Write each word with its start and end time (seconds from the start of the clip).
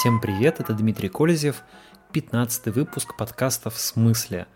Всем 0.00 0.18
привет, 0.18 0.60
это 0.60 0.72
Дмитрий 0.72 1.10
Колезев, 1.10 1.62
15 2.12 2.74
выпуск 2.74 3.18
подкаста 3.18 3.68
«В 3.68 3.78
смысле?». 3.78 4.46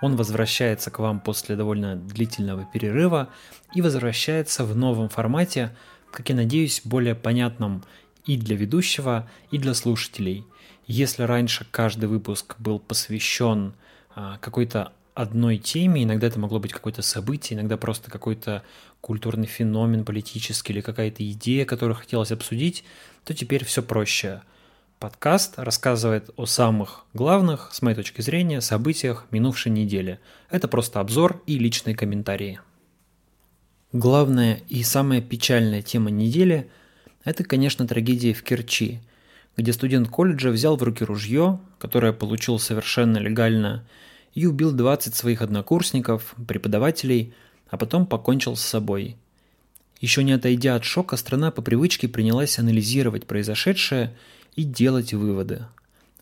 Он 0.00 0.14
возвращается 0.14 0.92
к 0.92 1.00
вам 1.00 1.18
после 1.18 1.56
довольно 1.56 1.96
длительного 1.96 2.68
перерыва 2.72 3.28
и 3.74 3.82
возвращается 3.82 4.64
в 4.64 4.76
новом 4.76 5.08
формате, 5.08 5.74
как 6.12 6.28
я 6.28 6.36
надеюсь, 6.36 6.82
более 6.84 7.16
понятном 7.16 7.82
и 8.26 8.36
для 8.36 8.54
ведущего, 8.54 9.28
и 9.50 9.58
для 9.58 9.74
слушателей. 9.74 10.44
Если 10.86 11.24
раньше 11.24 11.66
каждый 11.68 12.08
выпуск 12.08 12.54
был 12.60 12.78
посвящен 12.78 13.74
а, 14.14 14.38
какой-то 14.38 14.92
одной 15.14 15.58
теме, 15.58 16.04
иногда 16.04 16.28
это 16.28 16.38
могло 16.38 16.60
быть 16.60 16.72
какое-то 16.72 17.02
событие, 17.02 17.58
иногда 17.58 17.76
просто 17.76 18.08
какой-то 18.08 18.62
культурный 19.00 19.48
феномен 19.48 20.04
политический 20.04 20.74
или 20.74 20.80
какая-то 20.80 21.28
идея, 21.28 21.64
которую 21.64 21.96
хотелось 21.96 22.30
обсудить, 22.30 22.84
то 23.24 23.34
теперь 23.34 23.64
все 23.64 23.82
проще. 23.82 24.42
Подкаст 25.02 25.54
рассказывает 25.56 26.30
о 26.36 26.46
самых 26.46 27.06
главных, 27.12 27.70
с 27.72 27.82
моей 27.82 27.96
точки 27.96 28.20
зрения, 28.20 28.60
событиях 28.60 29.26
минувшей 29.32 29.72
недели. 29.72 30.20
Это 30.48 30.68
просто 30.68 31.00
обзор 31.00 31.42
и 31.44 31.58
личные 31.58 31.96
комментарии. 31.96 32.60
Главная 33.92 34.60
и 34.68 34.84
самая 34.84 35.20
печальная 35.20 35.82
тема 35.82 36.12
недели– 36.12 36.70
это, 37.24 37.42
конечно, 37.42 37.84
трагедия 37.84 38.32
в 38.32 38.44
Керчи, 38.44 39.00
где 39.56 39.72
студент 39.72 40.08
колледжа 40.08 40.50
взял 40.50 40.76
в 40.76 40.82
руки 40.84 41.02
ружье, 41.02 41.58
которое 41.80 42.12
получил 42.12 42.60
совершенно 42.60 43.18
легально, 43.18 43.84
и 44.34 44.46
убил 44.46 44.70
20 44.70 45.16
своих 45.16 45.42
однокурсников, 45.42 46.36
преподавателей, 46.46 47.34
а 47.68 47.76
потом 47.76 48.06
покончил 48.06 48.54
с 48.54 48.62
собой. 48.62 49.16
Еще 50.00 50.22
не 50.22 50.30
отойдя 50.30 50.76
от 50.76 50.84
шока, 50.84 51.16
страна 51.16 51.50
по 51.50 51.60
привычке 51.60 52.06
принялась 52.06 52.60
анализировать 52.60 53.26
произошедшее– 53.26 54.16
и 54.54 54.64
делать 54.64 55.14
выводы. 55.14 55.66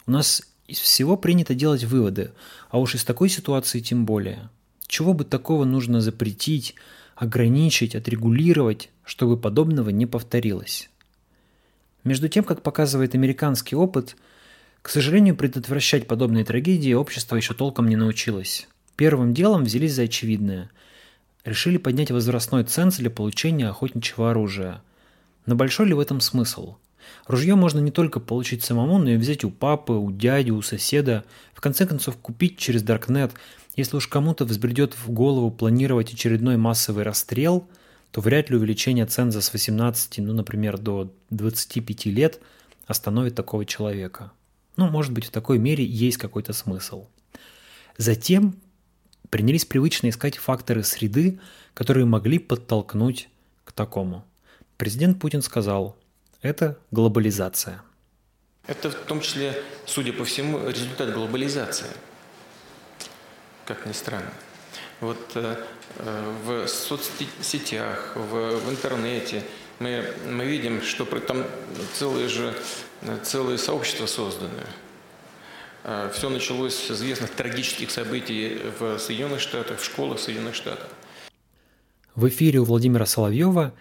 У 0.06 0.10
нас 0.12 0.42
из 0.66 0.78
всего 0.78 1.16
принято 1.16 1.54
делать 1.54 1.84
выводы, 1.84 2.32
а 2.70 2.78
уж 2.78 2.94
из 2.94 3.04
такой 3.04 3.28
ситуации 3.28 3.80
тем 3.80 4.06
более. 4.06 4.48
Чего 4.86 5.14
бы 5.14 5.24
такого 5.24 5.64
нужно 5.64 6.00
запретить, 6.00 6.74
ограничить, 7.16 7.94
отрегулировать, 7.94 8.90
чтобы 9.04 9.36
подобного 9.36 9.90
не 9.90 10.06
повторилось? 10.06 10.90
Между 12.04 12.28
тем, 12.28 12.44
как 12.44 12.62
показывает 12.62 13.14
американский 13.14 13.76
опыт, 13.76 14.16
к 14.82 14.88
сожалению, 14.88 15.36
предотвращать 15.36 16.06
подобные 16.06 16.44
трагедии 16.44 16.94
общество 16.94 17.36
еще 17.36 17.52
толком 17.52 17.88
не 17.88 17.96
научилось. 17.96 18.66
Первым 18.96 19.34
делом 19.34 19.64
взялись 19.64 19.94
за 19.94 20.02
очевидное. 20.02 20.70
Решили 21.44 21.76
поднять 21.76 22.10
возрастной 22.10 22.64
ценз 22.64 22.96
для 22.96 23.10
получения 23.10 23.68
охотничьего 23.68 24.30
оружия. 24.30 24.82
Но 25.46 25.54
большой 25.54 25.86
ли 25.86 25.94
в 25.94 26.00
этом 26.00 26.20
смысл? 26.20 26.76
Ружье 27.26 27.54
можно 27.54 27.80
не 27.80 27.90
только 27.90 28.20
получить 28.20 28.64
самому, 28.64 28.98
но 28.98 29.10
и 29.10 29.16
взять 29.16 29.44
у 29.44 29.50
папы, 29.50 29.92
у 29.92 30.10
дяди, 30.10 30.50
у 30.50 30.62
соседа, 30.62 31.24
в 31.54 31.60
конце 31.60 31.86
концов 31.86 32.16
купить 32.16 32.58
через 32.58 32.82
Даркнет. 32.82 33.32
Если 33.76 33.96
уж 33.96 34.08
кому-то 34.08 34.44
взбредет 34.44 34.94
в 34.94 35.10
голову 35.10 35.50
планировать 35.50 36.12
очередной 36.12 36.56
массовый 36.56 37.04
расстрел, 37.04 37.68
то 38.10 38.20
вряд 38.20 38.50
ли 38.50 38.56
увеличение 38.56 39.06
ценза 39.06 39.40
с 39.40 39.52
18, 39.52 40.18
ну, 40.18 40.32
например, 40.32 40.78
до 40.78 41.12
25 41.30 42.06
лет 42.06 42.40
остановит 42.86 43.34
такого 43.34 43.64
человека. 43.64 44.32
Ну, 44.76 44.88
может 44.88 45.12
быть, 45.12 45.26
в 45.26 45.30
такой 45.30 45.58
мере 45.58 45.84
есть 45.84 46.16
какой-то 46.16 46.52
смысл. 46.52 47.06
Затем 47.96 48.56
принялись 49.28 49.64
привычно 49.64 50.08
искать 50.08 50.36
факторы 50.36 50.82
среды, 50.82 51.38
которые 51.74 52.06
могли 52.06 52.38
подтолкнуть 52.38 53.28
к 53.64 53.72
такому. 53.72 54.24
Президент 54.76 55.20
Путин 55.20 55.42
сказал, 55.42 55.96
это 56.42 56.78
глобализация. 56.90 57.82
Это 58.66 58.90
в 58.90 58.94
том 58.94 59.20
числе, 59.20 59.62
судя 59.86 60.12
по 60.12 60.24
всему, 60.24 60.68
результат 60.68 61.12
глобализации, 61.12 61.90
как 63.66 63.86
ни 63.86 63.92
странно. 63.92 64.32
Вот 65.00 65.32
э, 65.34 65.56
э 65.98 66.34
в 66.44 66.68
соцсетях, 66.68 68.12
в, 68.14 68.58
в 68.58 68.70
интернете 68.70 69.42
мы, 69.78 70.04
мы 70.28 70.44
видим, 70.44 70.82
что 70.82 71.04
там 71.04 71.44
целые 71.94 72.28
же 72.28 72.54
целые 73.24 73.58
сообщества 73.58 74.06
созданы. 74.06 74.62
Э, 75.84 76.10
Все 76.12 76.28
началось 76.28 76.74
с 76.74 76.90
известных 76.90 77.30
трагических 77.30 77.90
событий 77.90 78.60
в 78.78 78.98
Соединенных 78.98 79.40
Штатах, 79.40 79.80
в 79.80 79.84
школах 79.84 80.18
Соединенных 80.18 80.54
Штатов. 80.54 80.88
В 82.14 82.28
эфире 82.28 82.58
у 82.58 82.64
Владимира 82.64 83.06
Соловьева 83.06 83.72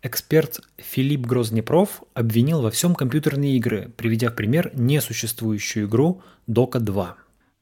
Эксперт 0.00 0.60
Филипп 0.76 1.22
Грознепров 1.22 2.04
обвинил 2.14 2.62
во 2.62 2.70
всем 2.70 2.94
компьютерные 2.94 3.56
игры, 3.56 3.90
приведя 3.96 4.30
в 4.30 4.36
пример 4.36 4.70
несуществующую 4.74 5.88
игру 5.88 6.22
Дока 6.46 6.78
2. 6.78 7.16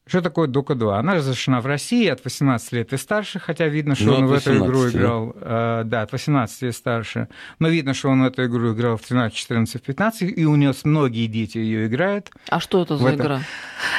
Что 0.05 0.21
такое 0.21 0.47
Дока 0.47 0.75
2? 0.75 0.99
Она 0.99 1.15
разрешена 1.15 1.61
в 1.61 1.65
России 1.65 2.07
от 2.07 2.23
18 2.23 2.71
лет 2.71 2.93
и 2.93 2.97
старше, 2.97 3.39
хотя 3.39 3.67
видно, 3.67 3.95
что 3.95 4.05
ну, 4.05 4.15
он 4.17 4.27
в 4.27 4.33
эту 4.33 4.55
игру 4.55 4.87
играл. 4.87 5.35
Э, 5.35 5.81
да, 5.83 6.03
от 6.03 6.11
18 6.11 6.63
и 6.63 6.71
старше. 6.71 7.27
Но 7.59 7.67
видно, 7.67 7.93
что 7.93 8.09
он 8.09 8.21
в 8.21 8.25
эту 8.25 8.45
игру 8.45 8.73
играл 8.73 8.97
в 8.97 9.01
13, 9.01 9.35
14, 9.35 9.81
15, 9.81 10.21
и 10.37 10.45
у 10.45 10.55
него 10.55 10.73
многие 10.85 11.27
дети 11.27 11.57
ее 11.57 11.87
играют. 11.87 12.31
А 12.47 12.59
что 12.59 12.83
это 12.83 12.97
за 12.97 13.15
игра? 13.15 13.41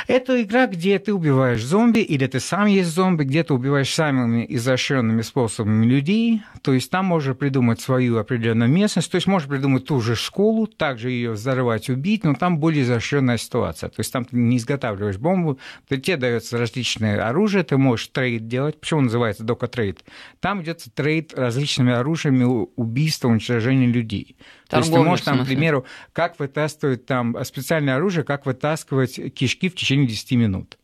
Это 0.09 0.43
игра, 0.43 0.67
где 0.67 0.99
ты 0.99 1.13
убиваешь 1.13 1.63
зомби, 1.63 1.99
или 1.99 2.27
ты 2.27 2.41
сам 2.41 2.65
есть 2.65 2.89
зомби, 2.89 3.25
где 3.25 3.45
ты 3.45 3.53
убиваешь 3.53 3.93
самыми 3.93 4.47
изощренными 4.49 5.21
способами 5.21 5.85
людей. 5.85 6.41
То 6.63 6.73
есть 6.73 6.91
там 6.91 7.05
можно 7.05 7.35
придумать 7.35 7.83
свою 7.83 8.17
определенную 8.17 8.71
местность, 8.71 9.11
то 9.11 9.17
есть 9.17 9.27
можно 9.27 9.51
придумать 9.51 9.85
ту 9.85 10.01
же 10.01 10.17
школу, 10.17 10.67
также 10.67 11.11
ее 11.11 11.33
взорвать, 11.33 11.91
убить, 11.91 12.25
но 12.25 12.33
там 12.33 12.59
более 12.59 12.85
изощренная 12.85 13.37
ситуация. 13.37 13.91
То 13.91 14.01
есть 14.01 14.11
там 14.11 14.25
ты 14.25 14.35
не 14.35 14.57
изготавливаешь 14.57 15.19
бомбу, 15.19 15.59
ты 15.89 15.99
тебе 15.99 16.17
дается 16.17 16.57
различное 16.57 17.29
оружие, 17.29 17.63
ты 17.63 17.77
можешь 17.77 18.07
trade 18.09 18.49
делать. 18.49 18.81
Почему 18.81 19.03
называется 19.03 19.45
дока 19.45 19.67
trade? 19.67 20.03
Там 20.41 20.63
идет 20.63 20.85
трейд 20.95 21.35
различными 21.39 21.93
оружиями 21.93 22.67
убийства, 22.77 23.29
уничтожения 23.29 23.87
людей. 23.87 24.39
То 24.69 24.79
есть 24.79 24.93
ты 24.93 24.99
можешь 24.99 25.25
там, 25.25 25.43
к 25.43 25.47
примеру, 25.47 25.85
как 26.13 26.39
вытаскивать 26.39 27.07
там 27.07 27.37
специальное 27.45 27.97
оружие, 27.97 28.25
как 28.25 28.47
вытаскивать 28.47 29.35
кишки 29.35 29.69
в 29.69 29.75
течение 29.75 30.07
10 30.07 30.33
минут. 30.33 30.79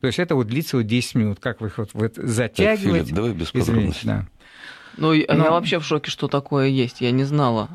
То 0.00 0.06
есть 0.06 0.18
это 0.18 0.34
вот 0.34 0.48
длится 0.48 0.76
вот 0.76 0.86
10 0.86 1.14
минут, 1.14 1.40
как 1.40 1.60
вы 1.60 1.68
их 1.68 1.78
вот, 1.78 1.90
вот 1.92 2.14
затягивать. 2.16 2.80
Так, 2.80 3.06
Филипп, 3.06 3.14
давай 3.14 3.32
без 3.32 3.50
подробностей. 3.50 4.06
Да. 4.08 4.26
Ну, 4.96 5.08
Но... 5.08 5.14
я 5.14 5.50
вообще 5.50 5.78
в 5.78 5.84
шоке, 5.84 6.10
что 6.10 6.28
такое 6.28 6.66
есть, 6.66 7.00
я 7.00 7.10
не 7.10 7.24
знала. 7.24 7.68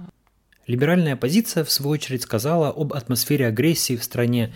Либеральная 0.68 1.14
оппозиция, 1.14 1.64
в 1.64 1.72
свою 1.72 1.92
очередь, 1.92 2.22
сказала 2.22 2.70
об 2.70 2.94
атмосфере 2.94 3.48
агрессии 3.48 3.98
в 3.98 4.04
стране 4.04 4.54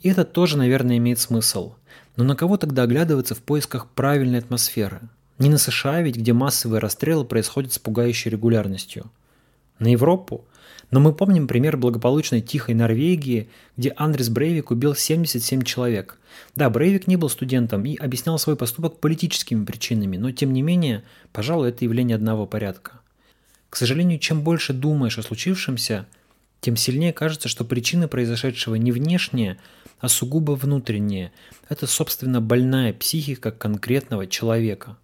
и 0.00 0.10
это 0.10 0.24
тоже, 0.24 0.56
наверное, 0.58 0.98
имеет 0.98 1.18
смысл. 1.18 1.74
Но 2.16 2.24
на 2.24 2.36
кого 2.36 2.56
тогда 2.56 2.82
оглядываться 2.82 3.34
в 3.34 3.40
поисках 3.40 3.88
правильной 3.88 4.38
атмосферы? 4.38 5.00
Не 5.38 5.48
на 5.48 5.58
США 5.58 6.02
ведь, 6.02 6.16
где 6.16 6.32
массовые 6.32 6.80
расстрелы 6.80 7.24
происходят 7.24 7.72
с 7.72 7.78
пугающей 7.78 8.30
регулярностью. 8.30 9.10
На 9.78 9.88
Европу? 9.88 10.44
Но 10.90 11.00
мы 11.00 11.12
помним 11.12 11.46
пример 11.46 11.76
благополучной 11.76 12.40
тихой 12.40 12.74
Норвегии, 12.74 13.48
где 13.76 13.92
Андрес 13.96 14.30
Брейвик 14.30 14.70
убил 14.70 14.94
77 14.94 15.62
человек. 15.62 16.18
Да, 16.56 16.70
Брейвик 16.70 17.06
не 17.06 17.16
был 17.16 17.28
студентом 17.28 17.84
и 17.84 17.96
объяснял 17.96 18.38
свой 18.38 18.56
поступок 18.56 18.98
политическими 18.98 19.64
причинами, 19.64 20.16
но 20.16 20.30
тем 20.30 20.52
не 20.52 20.62
менее, 20.62 21.02
пожалуй, 21.32 21.68
это 21.68 21.84
явление 21.84 22.14
одного 22.14 22.46
порядка. 22.46 23.00
К 23.68 23.76
сожалению, 23.76 24.18
чем 24.18 24.40
больше 24.40 24.72
думаешь 24.72 25.18
о 25.18 25.22
случившемся, 25.22 26.06
тем 26.60 26.76
сильнее 26.76 27.12
кажется, 27.12 27.48
что 27.48 27.64
причины 27.64 28.08
произошедшего 28.08 28.76
не 28.76 28.90
внешние, 28.90 29.58
а 30.00 30.08
сугубо 30.08 30.52
внутренние. 30.52 31.32
Это, 31.68 31.86
собственно, 31.86 32.40
больная 32.40 32.92
психика 32.94 33.50
конкретного 33.50 34.26
человека. 34.26 34.96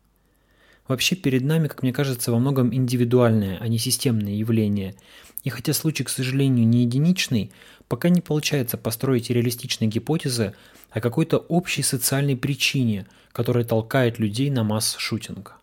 Вообще 0.86 1.16
перед 1.16 1.42
нами, 1.42 1.68
как 1.68 1.82
мне 1.82 1.92
кажется, 1.92 2.30
во 2.30 2.38
многом 2.38 2.74
индивидуальное, 2.74 3.58
а 3.58 3.68
не 3.68 3.78
системное 3.78 4.34
явление. 4.34 4.94
И 5.42 5.50
хотя 5.50 5.72
случай, 5.72 6.04
к 6.04 6.10
сожалению, 6.10 6.66
не 6.66 6.82
единичный, 6.82 7.50
пока 7.88 8.10
не 8.10 8.20
получается 8.20 8.76
построить 8.76 9.30
реалистичные 9.30 9.88
гипотезы 9.88 10.54
о 10.90 11.00
какой-то 11.00 11.38
общей 11.38 11.82
социальной 11.82 12.36
причине, 12.36 13.06
которая 13.32 13.64
толкает 13.64 14.18
людей 14.18 14.50
на 14.50 14.62
масс-шутинг. 14.62 15.56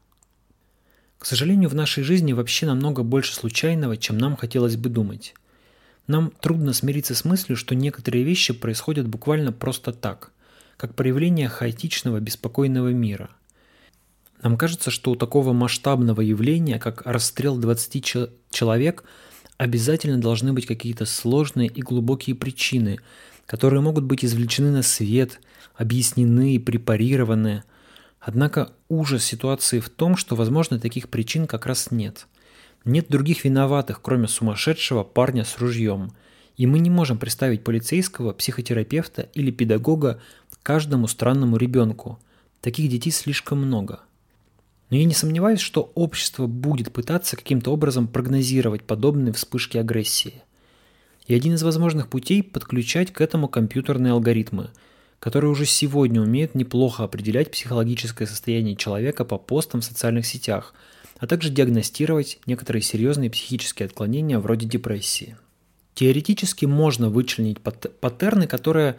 К 1.19 1.25
сожалению, 1.25 1.69
в 1.69 1.75
нашей 1.75 2.03
жизни 2.03 2.33
вообще 2.33 2.65
намного 2.65 3.03
больше 3.03 3.35
случайного, 3.35 3.97
чем 3.97 4.17
нам 4.17 4.35
хотелось 4.35 4.75
бы 4.75 4.89
думать. 4.89 5.35
Нам 6.07 6.31
трудно 6.41 6.73
смириться 6.73 7.13
с 7.13 7.25
мыслью, 7.25 7.55
что 7.55 7.75
некоторые 7.75 8.23
вещи 8.23 8.53
происходят 8.53 9.07
буквально 9.07 9.51
просто 9.51 9.93
так, 9.93 10.31
как 10.77 10.95
проявление 10.95 11.47
хаотичного, 11.47 12.19
беспокойного 12.19 12.89
мира. 12.89 13.29
Нам 14.41 14.57
кажется, 14.57 14.91
что 14.91 15.11
у 15.11 15.15
такого 15.15 15.53
масштабного 15.53 16.21
явления, 16.21 16.79
как 16.79 17.01
расстрел 17.03 17.57
20 17.57 18.29
человек, 18.51 19.03
обязательно 19.57 20.19
должны 20.19 20.53
быть 20.53 20.65
какие-то 20.65 21.05
сложные 21.05 21.67
и 21.67 21.81
глубокие 21.81 22.35
причины, 22.35 22.99
которые 23.45 23.81
могут 23.81 24.03
быть 24.03 24.25
извлечены 24.25 24.71
на 24.71 24.81
свет, 24.81 25.39
объяснены 25.75 26.55
и 26.55 26.59
препарированы. 26.59 27.63
Однако 28.19 28.71
ужас 28.89 29.23
ситуации 29.23 29.79
в 29.79 29.89
том, 29.89 30.15
что, 30.17 30.35
возможно, 30.35 30.79
таких 30.79 31.09
причин 31.09 31.47
как 31.47 31.65
раз 31.65 31.91
нет– 31.91 32.27
нет 32.85 33.07
других 33.09 33.43
виноватых, 33.43 34.01
кроме 34.01 34.27
сумасшедшего 34.27 35.03
парня 35.03 35.43
с 35.43 35.59
ружьем. 35.59 36.13
И 36.57 36.65
мы 36.65 36.79
не 36.79 36.89
можем 36.89 37.17
представить 37.17 37.63
полицейского, 37.63 38.33
психотерапевта 38.33 39.23
или 39.33 39.51
педагога 39.51 40.21
каждому 40.63 41.07
странному 41.07 41.57
ребенку. 41.57 42.19
Таких 42.59 42.89
детей 42.89 43.11
слишком 43.11 43.59
много. 43.59 44.01
Но 44.91 44.97
я 44.97 45.05
не 45.05 45.13
сомневаюсь, 45.13 45.61
что 45.61 45.91
общество 45.95 46.47
будет 46.47 46.91
пытаться 46.91 47.37
каким-то 47.37 47.71
образом 47.71 48.09
прогнозировать 48.09 48.83
подобные 48.83 49.31
вспышки 49.33 49.77
агрессии. 49.77 50.43
И 51.27 51.33
один 51.33 51.53
из 51.53 51.63
возможных 51.63 52.09
путей– 52.09 52.43
подключать 52.43 53.13
к 53.13 53.21
этому 53.21 53.47
компьютерные 53.47 54.11
алгоритмы, 54.11 54.69
которые 55.19 55.49
уже 55.49 55.65
сегодня 55.65 56.21
умеют 56.21 56.55
неплохо 56.55 57.05
определять 57.05 57.51
психологическое 57.51 58.27
состояние 58.27 58.75
человека 58.75 59.23
по 59.23 59.37
постам 59.37 59.79
в 59.79 59.85
социальных 59.85 60.25
сетях, 60.25 60.73
а 61.19 61.25
также 61.25 61.51
диагностировать 61.51 62.39
некоторые 62.45 62.81
серьезные 62.81 63.29
психические 63.29 63.85
отклонения 63.85 64.39
вроде 64.39 64.67
депрессии. 64.67 65.37
Теоретически 65.93 66.65
можно 66.65 67.09
вычленить 67.09 67.61
паттерны, 67.61 68.45
которые 68.45 68.97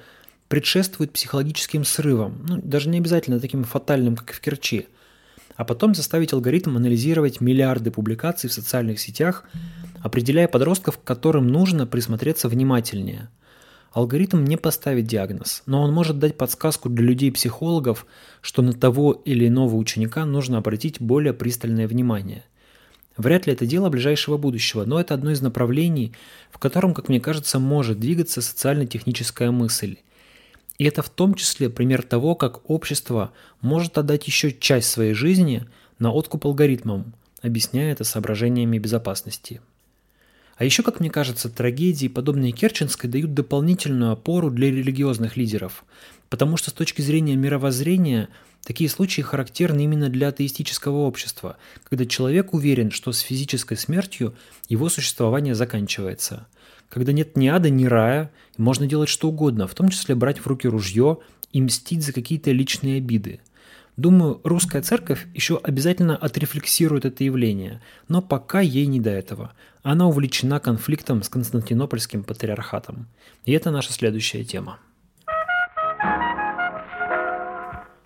предшествуют 0.48 1.12
психологическим 1.12 1.84
срывам, 1.84 2.46
ну, 2.48 2.60
даже 2.62 2.88
не 2.88 2.96
обязательно 2.96 3.40
таким 3.40 3.64
фатальным, 3.64 4.16
как 4.16 4.32
в 4.32 4.40
Керчи, 4.40 4.86
а 5.56 5.64
потом 5.64 5.94
заставить 5.94 6.32
алгоритм 6.32 6.76
анализировать 6.76 7.40
миллиарды 7.40 7.90
публикаций 7.90 8.48
в 8.48 8.52
социальных 8.52 9.00
сетях, 9.00 9.44
определяя 10.00 10.48
подростков, 10.48 10.98
которым 11.02 11.48
нужно 11.48 11.86
присмотреться 11.86 12.48
внимательнее. 12.48 13.28
Алгоритм 13.92 14.44
не 14.44 14.56
поставит 14.56 15.06
диагноз, 15.06 15.62
но 15.66 15.82
он 15.82 15.92
может 15.92 16.18
дать 16.18 16.38
подсказку 16.38 16.88
для 16.88 17.04
людей-психологов, 17.04 18.06
что 18.40 18.62
на 18.62 18.72
того 18.72 19.12
или 19.12 19.48
иного 19.48 19.76
ученика 19.76 20.24
нужно 20.24 20.58
обратить 20.58 21.00
более 21.00 21.34
пристальное 21.34 21.86
внимание. 21.86 22.44
Вряд 23.18 23.46
ли 23.46 23.52
это 23.52 23.66
дело 23.66 23.90
ближайшего 23.90 24.38
будущего, 24.38 24.84
но 24.86 24.98
это 24.98 25.12
одно 25.12 25.30
из 25.32 25.42
направлений, 25.42 26.12
в 26.50 26.58
котором, 26.58 26.94
как 26.94 27.10
мне 27.10 27.20
кажется, 27.20 27.58
может 27.58 28.00
двигаться 28.00 28.40
социально-техническая 28.40 29.50
мысль. 29.50 29.98
И 30.82 30.84
это 30.84 31.00
в 31.00 31.10
том 31.10 31.34
числе 31.34 31.70
пример 31.70 32.02
того, 32.02 32.34
как 32.34 32.68
общество 32.68 33.32
может 33.60 33.98
отдать 33.98 34.26
еще 34.26 34.50
часть 34.50 34.90
своей 34.90 35.14
жизни 35.14 35.64
на 36.00 36.10
откуп 36.10 36.44
алгоритмам, 36.44 37.14
объясняя 37.40 37.92
это 37.92 38.02
соображениями 38.02 38.78
безопасности. 38.78 39.60
А 40.56 40.64
еще, 40.64 40.82
как 40.82 40.98
мне 40.98 41.08
кажется, 41.08 41.48
трагедии, 41.48 42.08
подобные 42.08 42.50
Керченской, 42.50 43.08
дают 43.08 43.32
дополнительную 43.32 44.10
опору 44.10 44.50
для 44.50 44.72
религиозных 44.72 45.36
лидеров, 45.36 45.84
потому 46.28 46.56
что 46.56 46.70
с 46.70 46.72
точки 46.72 47.00
зрения 47.00 47.36
мировоззрения 47.36 48.28
такие 48.64 48.90
случаи 48.90 49.22
характерны 49.22 49.84
именно 49.84 50.08
для 50.08 50.30
атеистического 50.30 50.96
общества, 50.96 51.58
когда 51.84 52.06
человек 52.06 52.54
уверен, 52.54 52.90
что 52.90 53.12
с 53.12 53.20
физической 53.20 53.76
смертью 53.76 54.34
его 54.68 54.88
существование 54.88 55.54
заканчивается, 55.54 56.48
когда 56.92 57.12
нет 57.12 57.36
ни 57.36 57.46
ада, 57.48 57.70
ни 57.70 57.86
рая, 57.86 58.30
и 58.58 58.60
можно 58.60 58.86
делать 58.86 59.08
что 59.08 59.28
угодно, 59.28 59.66
в 59.66 59.74
том 59.74 59.88
числе 59.88 60.14
брать 60.14 60.40
в 60.40 60.46
руки 60.46 60.68
ружье 60.68 61.18
и 61.52 61.62
мстить 61.62 62.04
за 62.04 62.12
какие-то 62.12 62.50
личные 62.52 62.98
обиды– 62.98 63.40
Думаю, 63.96 64.40
русская 64.42 64.80
церковь 64.80 65.26
еще 65.34 65.60
обязательно 65.62 66.16
отрефлексирует 66.16 67.04
это 67.04 67.24
явление, 67.24 67.82
но 68.08 68.22
пока 68.22 68.60
ей 68.60 68.86
не 68.86 69.00
до 69.00 69.10
этого. 69.10 69.52
Она 69.82 70.06
увлечена 70.06 70.60
конфликтом 70.60 71.22
с 71.22 71.28
Константинопольским 71.28 72.24
патриархатом. 72.24 73.08
И 73.44 73.52
это 73.52 73.70
наша 73.70 73.92
следующая 73.92 74.44
тема. 74.44 74.78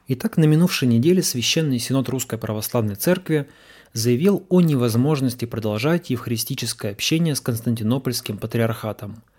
Итак, 0.09 0.37
на 0.37 0.45
минувшей 0.45 0.89
неделе 0.89 1.23
Священный 1.23 1.79
Синод 1.79 2.09
Русской 2.09 2.39
Православной 2.39 2.95
Церкви 2.95 3.49
заявил 3.93 4.47
о 4.49 4.61
невозможности 4.61 5.45
продолжать 5.47 6.11
евхаристическое 6.11 6.93
общение 6.93 7.35
с 7.35 7.41
Константинопольским 7.41 8.39
патриархатом– 8.39 9.23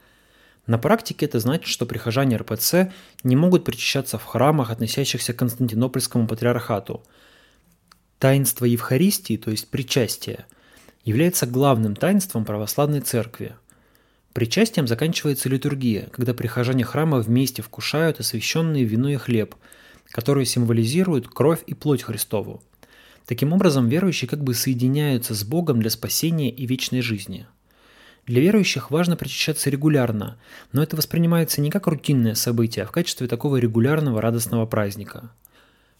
на 0.68 0.78
практике 0.78 1.26
это 1.26 1.40
значит, 1.40 1.68
что 1.68 1.86
прихожане 1.86 2.36
РПЦ 2.36 2.92
не 3.24 3.38
могут 3.38 3.64
причащаться 3.64 4.18
в 4.18 4.26
храмах, 4.26 4.70
относящихся 4.70 5.34
к 5.34 5.38
Константинопольскому 5.38 6.28
патриархату. 6.28 7.04
Таинство 8.20 8.66
Евхаристии, 8.66 9.38
то 9.38 9.50
есть 9.50 9.70
причастие, 9.70 10.46
является 11.06 11.48
главным 11.48 11.96
таинством 11.96 12.44
православной 12.44 13.00
церкви. 13.00 13.56
Причастием 14.34 14.88
заканчивается 14.88 15.48
литургия, 15.48 16.10
когда 16.12 16.34
прихожане 16.34 16.84
храма 16.84 17.20
вместе 17.20 17.62
вкушают 17.62 18.20
освященные 18.20 18.84
вино 18.84 19.10
и 19.10 19.16
хлеб, 19.16 19.56
которые 20.18 20.48
символизируют 20.48 21.28
кровь 21.28 21.62
и 21.68 21.76
плоть 21.76 22.02
Христову. 22.02 22.64
Таким 23.28 23.54
образом, 23.54 23.88
верующие 23.88 24.28
как 24.28 24.44
бы 24.44 24.56
соединяются 24.56 25.36
с 25.36 25.44
Богом 25.44 25.80
для 25.80 25.92
спасения 25.92 26.50
и 26.50 26.66
вечной 26.66 27.02
жизни– 27.02 27.46
для 28.26 28.42
верующих 28.42 28.92
важно 28.92 29.16
причащаться 29.16 29.70
регулярно, 29.70 30.38
но 30.74 30.84
это 30.84 30.98
воспринимается 30.98 31.62
не 31.62 31.72
как 31.72 31.88
рутинное 31.88 32.36
событие, 32.36 32.84
а 32.84 32.88
в 32.88 32.92
качестве 32.92 33.26
такого 33.26 33.56
регулярного 33.56 34.22
радостного 34.22 34.66
праздника. 34.66 35.32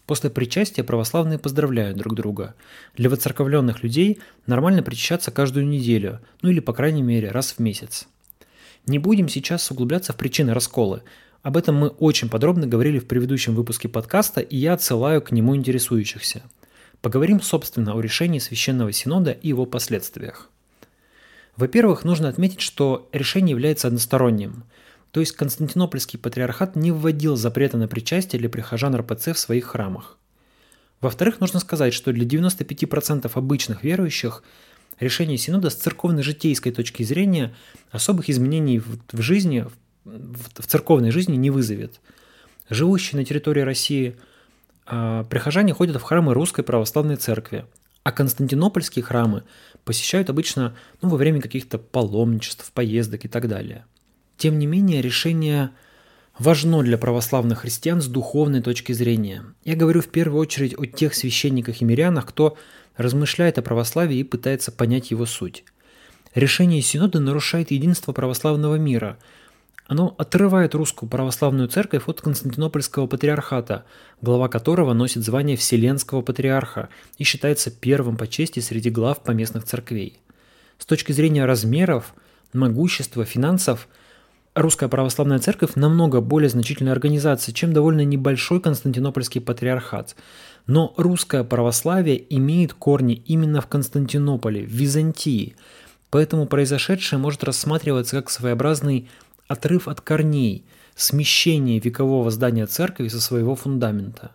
После 0.04 0.28
причастия 0.28 0.84
православные 0.84 1.38
поздравляют 1.38 1.96
друг 1.96 2.14
друга. 2.14 2.54
Для 2.98 3.08
воцерковленных 3.08 3.82
людей 3.82 4.18
нормально 4.46 4.82
причащаться 4.82 5.30
каждую 5.30 5.66
неделю, 5.66 6.20
ну 6.42 6.50
или 6.50 6.60
по 6.60 6.74
крайней 6.74 7.02
мере 7.02 7.30
раз 7.30 7.52
в 7.52 7.60
месяц. 7.60 8.06
Не 8.86 8.98
будем 8.98 9.28
сейчас 9.30 9.70
углубляться 9.70 10.12
в 10.12 10.16
причины 10.16 10.52
раскола. 10.52 11.02
Об 11.42 11.56
этом 11.56 11.76
мы 11.76 11.88
очень 11.88 12.28
подробно 12.28 12.66
говорили 12.66 12.98
в 12.98 13.06
предыдущем 13.06 13.54
выпуске 13.54 13.88
подкаста, 13.88 14.40
и 14.40 14.56
я 14.56 14.72
отсылаю 14.72 15.22
к 15.22 15.30
нему 15.30 15.54
интересующихся. 15.54 16.42
Поговорим, 17.00 17.40
собственно, 17.40 17.94
о 17.94 18.00
решении 18.00 18.40
Священного 18.40 18.92
Синода 18.92 19.30
и 19.30 19.48
его 19.48 19.64
последствиях. 19.64 20.50
Во-первых, 21.56 22.04
нужно 22.04 22.28
отметить, 22.28 22.60
что 22.60 23.08
решение 23.12 23.52
является 23.52 23.86
односторонним. 23.86 24.64
То 25.12 25.20
есть 25.20 25.32
Константинопольский 25.32 26.18
патриархат 26.18 26.76
не 26.76 26.90
вводил 26.90 27.36
запрета 27.36 27.76
на 27.78 27.88
причастие 27.88 28.40
для 28.40 28.48
прихожан 28.48 28.94
РПЦ 28.96 29.28
в 29.32 29.38
своих 29.38 29.66
храмах. 29.66 30.18
Во-вторых, 31.00 31.38
нужно 31.38 31.60
сказать, 31.60 31.94
что 31.94 32.12
для 32.12 32.26
95% 32.26 33.30
обычных 33.32 33.84
верующих 33.84 34.42
решение 34.98 35.38
Синода 35.38 35.70
с 35.70 35.76
церковно-житейской 35.76 36.72
точки 36.72 37.04
зрения 37.04 37.54
особых 37.92 38.28
изменений 38.28 38.80
в, 38.80 38.98
в 39.12 39.20
жизни, 39.22 39.66
в 40.56 40.66
церковной 40.66 41.10
жизни 41.10 41.36
не 41.36 41.50
вызовет. 41.50 42.00
Живущие 42.70 43.18
на 43.18 43.24
территории 43.24 43.60
России 43.60 44.16
э, 44.86 45.24
прихожане 45.28 45.72
ходят 45.74 45.96
в 45.96 46.02
храмы 46.02 46.34
Русской 46.34 46.62
Православной 46.62 47.16
Церкви, 47.16 47.64
а 48.02 48.12
константинопольские 48.12 49.02
храмы 49.02 49.44
посещают 49.84 50.30
обычно 50.30 50.76
ну, 51.00 51.08
во 51.08 51.16
время 51.16 51.40
каких-то 51.40 51.78
паломничеств, 51.78 52.70
поездок 52.72 53.24
и 53.24 53.28
так 53.28 53.48
далее. 53.48 53.84
Тем 54.36 54.58
не 54.58 54.66
менее, 54.66 55.02
решение 55.02 55.70
важно 56.38 56.82
для 56.82 56.98
православных 56.98 57.60
христиан 57.60 58.00
с 58.00 58.06
духовной 58.06 58.62
точки 58.62 58.92
зрения. 58.92 59.44
Я 59.64 59.76
говорю 59.76 60.00
в 60.00 60.08
первую 60.08 60.40
очередь 60.40 60.78
о 60.78 60.86
тех 60.86 61.14
священниках 61.14 61.80
и 61.80 61.84
мирянах, 61.84 62.26
кто 62.26 62.56
размышляет 62.96 63.58
о 63.58 63.62
православии 63.62 64.18
и 64.18 64.24
пытается 64.24 64.72
понять 64.72 65.10
его 65.10 65.26
суть. 65.26 65.64
Решение 66.34 66.82
Синода 66.82 67.18
нарушает 67.20 67.70
единство 67.70 68.12
православного 68.12 68.76
мира– 68.76 69.18
оно 69.88 70.14
отрывает 70.18 70.74
русскую 70.74 71.08
православную 71.08 71.66
церковь 71.68 72.04
от 72.06 72.20
Константинопольского 72.20 73.06
патриархата, 73.06 73.84
глава 74.20 74.48
которого 74.48 74.92
носит 74.92 75.24
звание 75.24 75.56
Вселенского 75.56 76.20
патриарха 76.20 76.90
и 77.16 77.24
считается 77.24 77.70
первым 77.70 78.18
по 78.18 78.28
чести 78.28 78.60
среди 78.60 78.90
глав 78.90 79.22
поместных 79.22 79.64
церквей. 79.64 80.20
С 80.78 80.84
точки 80.84 81.12
зрения 81.12 81.46
размеров, 81.46 82.14
могущества, 82.52 83.24
финансов, 83.24 83.88
Русская 84.54 84.88
православная 84.88 85.38
церковь 85.38 85.76
намного 85.76 86.20
более 86.20 86.48
значительная 86.48 86.92
организация, 86.92 87.52
чем 87.52 87.72
довольно 87.72 88.04
небольшой 88.04 88.60
Константинопольский 88.60 89.40
патриархат. 89.40 90.16
Но 90.66 90.94
русское 90.96 91.44
православие 91.44 92.24
имеет 92.36 92.74
корни 92.74 93.22
именно 93.26 93.60
в 93.60 93.68
Константинополе, 93.68 94.64
в 94.64 94.70
Византии. 94.70 95.54
Поэтому 96.10 96.46
произошедшее 96.46 97.20
может 97.20 97.44
рассматриваться 97.44 98.16
как 98.16 98.30
своеобразный 98.30 99.08
отрыв 99.48 99.88
от 99.88 100.00
корней, 100.00 100.64
смещение 100.94 101.80
векового 101.80 102.30
здания 102.30 102.66
церкви 102.66 103.08
со 103.08 103.20
своего 103.20 103.54
фундамента. 103.54 104.32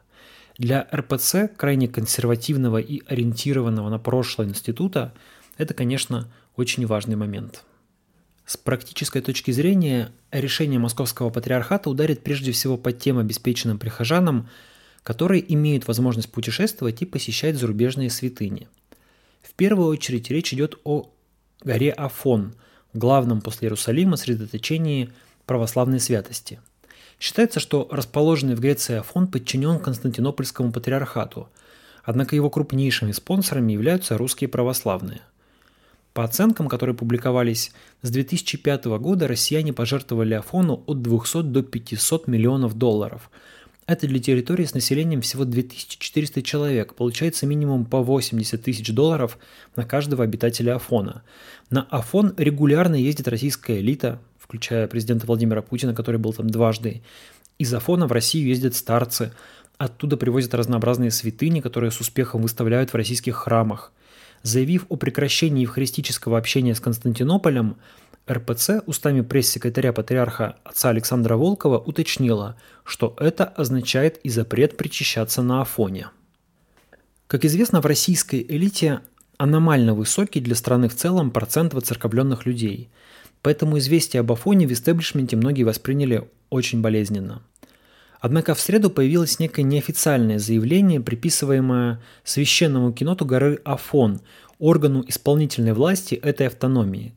Для 0.58 0.88
РПЦ, 0.94 1.50
крайне 1.56 1.88
консервативного 1.88 2.78
и 2.78 3.02
ориентированного 3.08 3.90
на 3.90 4.00
прошлое 4.00 4.48
института, 4.48 5.14
это, 5.58 5.74
конечно, 5.74 6.32
очень 6.56 6.86
важный 6.86 7.16
момент. 7.16 7.64
С 8.46 8.58
практической 8.58 9.22
точки 9.22 9.52
зрения, 9.52 10.12
решение 10.32 10.80
Московского 10.80 11.30
патриархата 11.30 11.90
ударит 11.90 12.24
прежде 12.24 12.52
всего 12.52 12.78
по 12.78 12.92
тем 12.92 13.18
обеспеченным 13.18 13.80
прихожанам, 13.80 14.50
которые 15.02 15.54
имеют 15.54 15.88
возможность 15.88 16.32
путешествовать 16.32 17.02
и 17.02 17.06
посещать 17.06 17.56
зарубежные 17.56 18.10
святыни. 18.10 18.68
В 19.42 19.54
первую 19.54 19.88
очередь 19.88 20.30
речь 20.30 20.54
идет 20.54 20.78
о 20.84 21.10
горе 21.64 21.92
Афон, 21.92 22.56
главном 22.94 23.42
после 23.42 23.68
Иерусалима 23.68 24.18
средоточении 24.18 25.10
православной 25.46 26.00
святости. 26.00 26.60
Считается, 27.20 27.60
что 27.60 27.88
расположенный 27.92 28.56
в 28.56 28.60
Греции 28.60 28.96
Афон 28.96 29.28
подчинен 29.28 29.80
Константинопольскому 29.80 30.72
патриархату, 30.72 31.50
однако 32.04 32.36
его 32.36 32.50
крупнейшими 32.50 33.12
спонсорами 33.12 33.72
являются 33.72 34.18
русские 34.18 34.50
православные. 34.50 35.22
По 36.14 36.24
оценкам, 36.24 36.68
которые 36.68 36.96
публиковались, 36.96 37.72
с 38.04 38.12
2005 38.12 38.86
года 38.86 39.28
россияне 39.28 39.74
пожертвовали 39.74 40.36
Афону 40.36 40.84
от 40.86 41.02
200 41.02 41.42
до 41.42 41.64
500 41.64 42.28
миллионов 42.28 42.78
долларов. 42.78 43.32
Это 43.86 44.08
для 44.08 44.20
территории 44.20 44.66
с 44.66 44.74
населением 44.74 45.22
всего 45.22 45.46
2400 45.46 46.42
человек. 46.42 46.94
Получается 46.94 47.46
минимум 47.46 47.86
по 47.86 48.02
80 48.02 48.62
тысяч 48.62 48.94
долларов 48.94 49.38
на 49.76 49.84
каждого 49.86 50.24
обитателя 50.24 50.76
Афона. 50.76 51.24
На 51.70 51.84
Афон 51.84 52.34
регулярно 52.38 52.96
ездит 52.96 53.28
российская 53.28 53.80
элита, 53.80 54.22
включая 54.40 54.88
президента 54.88 55.28
Владимира 55.28 55.62
Путина, 55.62 55.94
который 55.94 56.18
был 56.18 56.34
там 56.34 56.50
дважды. 56.50 57.02
Из 57.60 57.74
Афона 57.74 58.08
в 58.08 58.12
Россию 58.12 58.48
ездят 58.48 58.76
старцы. 58.76 59.34
Оттуда 59.78 60.16
привозят 60.18 60.54
разнообразные 60.54 61.12
святыни, 61.12 61.60
которые 61.60 61.92
с 61.92 62.00
успехом 62.00 62.42
выставляют 62.42 62.92
в 62.92 62.96
российских 62.96 63.36
храмах– 63.36 63.92
Заявив 64.44 64.86
о 64.90 64.98
прекращении 64.98 65.62
евхаристического 65.62 66.38
общения 66.38 66.76
с 66.76 66.82
Константинополем, 66.82 67.78
РПЦ 68.30 68.84
устами 68.86 69.22
пресс-секретаря 69.22 69.92
патриарха 69.92 70.58
отца 70.64 70.90
Александра 70.90 71.36
Волкова 71.36 71.78
уточнила, 71.78 72.56
что 72.84 73.16
это 73.20 73.46
означает 73.46 74.18
и 74.24 74.30
запрет 74.30 74.78
причащаться 74.78 75.42
на 75.42 75.62
Афоне. 75.62 76.08
Как 77.28 77.46
известно, 77.46 77.82
в 77.82 77.86
российской 77.86 78.46
элите 78.48 79.02
аномально 79.38 79.94
высокий 79.94 80.40
для 80.40 80.56
страны 80.56 80.88
в 80.88 80.96
целом 80.96 81.32
процент 81.32 81.74
воцерковленных 81.74 82.46
людей, 82.46 82.90
поэтому 83.42 83.78
известие 83.80 84.22
об 84.22 84.32
Афоне 84.32 84.68
в 84.68 84.72
истеблишменте 84.72 85.36
многие 85.36 85.64
восприняли 85.64 86.30
очень 86.50 86.82
болезненно– 86.82 87.42
Однако 88.24 88.56
в 88.56 88.62
среду 88.62 88.90
появилось 88.90 89.40
некое 89.40 89.64
неофициальное 89.64 90.40
заявление, 90.40 91.02
приписываемое 91.02 92.02
священному 92.24 92.94
киноту 92.94 93.26
горы 93.26 93.60
Афон, 93.66 94.22
органу 94.60 95.04
исполнительной 95.06 95.74
власти 95.74 96.16
этой 96.16 96.48
автономии. 96.48 97.16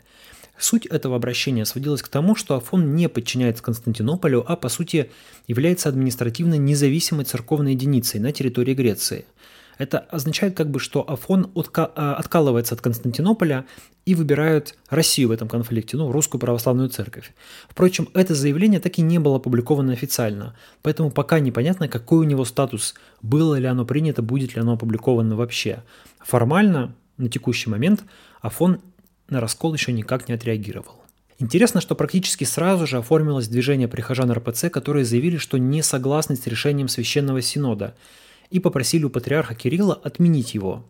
Суть 0.58 0.86
этого 0.86 1.16
обращения 1.16 1.64
сводилась 1.64 2.02
к 2.02 2.08
тому, 2.08 2.34
что 2.34 2.56
Афон 2.56 2.94
не 2.94 3.08
подчиняется 3.08 3.62
Константинополю, 3.62 4.44
а 4.46 4.56
по 4.56 4.68
сути 4.68 5.10
является 5.46 5.88
административно 5.88 6.54
независимой 6.54 7.24
церковной 7.24 7.72
единицей 7.72 8.20
на 8.20 8.32
территории 8.32 8.74
Греции– 8.74 9.26
это 9.78 9.98
означает 9.98 10.56
как 10.56 10.70
бы, 10.70 10.80
что 10.80 11.08
Афон 11.08 11.50
а, 11.54 12.14
откалывается 12.14 12.74
от 12.74 12.80
Константинополя 12.80 13.66
и 14.06 14.14
выбирают 14.14 14.74
Россию 14.88 15.28
в 15.28 15.32
этом 15.32 15.48
конфликте, 15.48 15.96
ну, 15.96 16.10
русскую 16.10 16.40
православную 16.40 16.88
церковь. 16.88 17.34
Впрочем, 17.68 18.08
это 18.14 18.34
заявление 18.34 18.80
так 18.80 18.98
и 18.98 19.02
не 19.02 19.18
было 19.18 19.36
опубликовано 19.36 19.92
официально, 19.92 20.54
поэтому 20.82 21.10
пока 21.10 21.40
непонятно, 21.40 21.88
какой 21.88 22.20
у 22.20 22.24
него 22.24 22.44
статус, 22.44 22.94
было 23.20 23.56
ли 23.56 23.66
оно 23.66 23.84
принято, 23.84 24.22
будет 24.22 24.54
ли 24.54 24.60
оно 24.60 24.74
опубликовано 24.74 25.36
вообще. 25.36 25.82
Формально, 26.20 26.94
на 27.18 27.28
текущий 27.28 27.68
момент, 27.68 28.04
Афон 28.40 28.80
на 29.28 29.40
раскол 29.40 29.74
еще 29.74 29.92
никак 29.92 30.28
не 30.28 30.34
отреагировал. 30.34 31.02
Интересно, 31.38 31.80
что 31.80 31.94
практически 31.94 32.44
сразу 32.44 32.86
же 32.86 32.98
оформилось 32.98 33.48
движение 33.48 33.88
прихожан 33.88 34.30
РПЦ, 34.32 34.70
которые 34.70 35.04
заявили, 35.04 35.36
что 35.36 35.58
не 35.58 35.82
согласны 35.82 36.36
с 36.36 36.46
решением 36.46 36.88
Священного 36.88 37.42
Синода– 37.42 37.94
и 38.50 38.60
попросили 38.60 39.04
у 39.04 39.10
патриарха 39.10 39.54
Кирилла 39.54 39.94
отменить 39.94 40.54
его. 40.54 40.84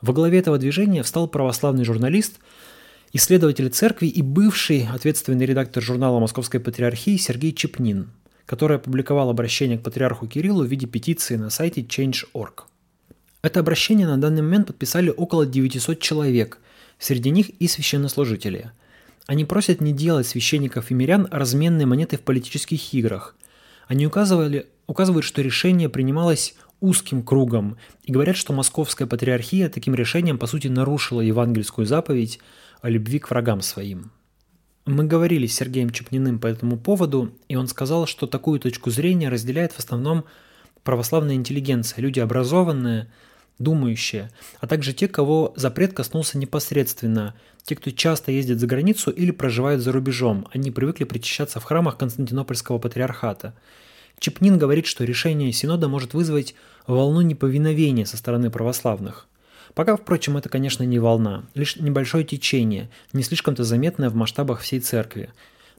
Во 0.00 0.12
главе 0.12 0.38
этого 0.38 0.58
движения 0.58 1.02
встал 1.02 1.28
православный 1.28 1.84
журналист, 1.84 2.38
исследователь 3.12 3.68
церкви 3.70 4.06
и 4.06 4.22
бывший 4.22 4.86
ответственный 4.86 5.46
редактор 5.46 5.82
журнала 5.82 6.20
Московской 6.20 6.60
Патриархии 6.60 7.16
Сергей 7.16 7.52
Чепнин, 7.52 8.10
который 8.46 8.76
опубликовал 8.76 9.30
обращение 9.30 9.78
к 9.78 9.82
патриарху 9.82 10.26
Кириллу 10.26 10.64
в 10.64 10.68
виде 10.68 10.86
петиции 10.86 11.36
на 11.36 11.50
сайте 11.50 11.82
Change.org. 11.82 12.64
Это 13.42 13.60
обращение 13.60 14.06
на 14.06 14.18
данный 14.18 14.42
момент 14.42 14.68
подписали 14.68 15.10
около 15.10 15.46
900 15.46 16.00
человек, 16.00 16.58
среди 16.98 17.30
них 17.30 17.48
и 17.48 17.68
священнослужители. 17.68 18.72
Они 19.26 19.44
просят 19.44 19.80
не 19.80 19.92
делать 19.92 20.26
священников 20.26 20.90
и 20.90 20.94
мирян 20.94 21.28
разменной 21.30 21.84
монеты 21.84 22.16
в 22.16 22.22
политических 22.22 22.94
играх. 22.94 23.36
Они 23.86 24.06
указывали, 24.06 24.66
указывают, 24.86 25.24
что 25.24 25.42
решение 25.42 25.88
принималось 25.88 26.54
узким 26.80 27.22
кругом 27.22 27.76
и 28.04 28.12
говорят, 28.12 28.36
что 28.36 28.52
московская 28.52 29.06
патриархия 29.06 29.68
таким 29.68 29.94
решением 29.94 30.38
по 30.38 30.46
сути 30.46 30.68
нарушила 30.68 31.20
евангельскую 31.20 31.86
заповедь 31.86 32.38
о 32.80 32.88
любви 32.88 33.18
к 33.18 33.30
врагам 33.30 33.60
своим. 33.60 34.12
Мы 34.86 35.04
говорили 35.04 35.46
с 35.46 35.54
Сергеем 35.54 35.90
Чепниным 35.90 36.38
по 36.38 36.46
этому 36.46 36.78
поводу, 36.78 37.34
и 37.48 37.56
он 37.56 37.68
сказал, 37.68 38.06
что 38.06 38.26
такую 38.26 38.58
точку 38.60 38.90
зрения 38.90 39.28
разделяет 39.28 39.72
в 39.72 39.78
основном 39.78 40.24
православная 40.82 41.34
интеллигенция, 41.34 42.00
люди 42.00 42.20
образованные, 42.20 43.12
думающие, 43.58 44.30
а 44.60 44.66
также 44.66 44.92
те, 44.92 45.08
кого 45.08 45.52
запрет 45.56 45.92
коснулся 45.92 46.38
непосредственно, 46.38 47.34
те, 47.64 47.76
кто 47.76 47.90
часто 47.90 48.32
ездит 48.32 48.60
за 48.60 48.66
границу 48.66 49.10
или 49.10 49.30
проживают 49.30 49.82
за 49.82 49.92
рубежом, 49.92 50.48
они 50.52 50.70
привыкли 50.70 51.04
причащаться 51.04 51.60
в 51.60 51.64
храмах 51.64 51.96
Константинопольского 51.98 52.78
патриархата– 52.78 53.54
Чепнин 54.18 54.58
говорит, 54.58 54.86
что 54.86 55.04
решение 55.04 55.52
Синода 55.52 55.88
может 55.88 56.14
вызвать 56.14 56.54
волну 56.86 57.20
неповиновения 57.20 58.04
со 58.04 58.16
стороны 58.16 58.50
православных. 58.50 59.26
Пока, 59.74 59.96
впрочем, 59.96 60.36
это, 60.36 60.48
конечно, 60.48 60.82
не 60.82 60.98
волна, 60.98 61.44
лишь 61.54 61.76
небольшое 61.76 62.24
течение, 62.24 62.90
не 63.12 63.22
слишком-то 63.22 63.64
заметное 63.64 64.10
в 64.10 64.14
масштабах 64.14 64.60
всей 64.60 64.80
церкви. 64.80 65.30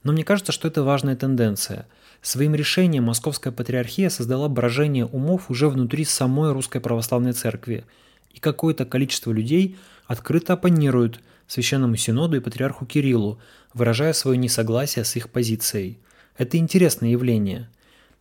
Но 0.04 0.14
мне 0.14 0.24
кажется, 0.24 0.52
что 0.52 0.68
это 0.68 0.84
важная 0.84 1.18
тенденция. 1.18 1.86
Своим 2.22 2.56
решением 2.56 3.06
Московская 3.06 3.52
Патриархия 3.52 4.10
создала 4.10 4.50
брожение 4.50 5.06
умов 5.06 5.50
уже 5.50 5.70
внутри 5.70 6.06
самой 6.06 6.52
Русской 6.52 6.82
Православной 6.82 7.34
Церкви. 7.34 7.86
И 8.34 8.40
какое-то 8.40 8.86
количество 8.86 9.32
людей 9.32 9.78
открыто 10.06 10.54
оппонируют 10.54 11.22
Священному 11.48 11.96
Синоду 11.96 12.38
и 12.38 12.42
Патриарху 12.42 12.86
Кириллу, 12.86 13.40
выражая 13.74 14.14
свое 14.14 14.38
несогласие 14.38 15.06
с 15.06 15.16
их 15.16 15.30
позицией. 15.30 15.98
Это 16.38 16.58
интересное 16.58 17.10
явление– 17.10 17.70